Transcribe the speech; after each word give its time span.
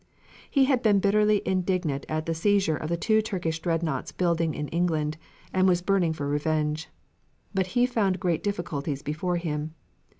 He 0.49 0.65
had 0.65 0.81
been 0.81 0.97
bitterly 0.99 1.43
indignant 1.45 2.07
at 2.09 2.25
the 2.25 2.33
seizure 2.33 2.75
of 2.75 2.89
the 2.89 2.97
two 2.97 3.21
Turkish 3.21 3.59
dreadnaughts 3.61 4.11
building 4.11 4.55
in 4.55 4.67
England, 4.69 5.15
and 5.53 5.67
was 5.67 5.83
burning 5.83 6.11
for 6.11 6.27
revenge. 6.27 6.89
But 7.53 7.67
he 7.77 7.85
found 7.85 8.19
great 8.19 8.41
difficulties 8.41 9.03
before 9.03 9.37
him. 9.37 9.75